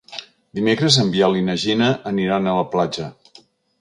[0.59, 3.11] Dimecres en Biel i na Gina aniran a la platja.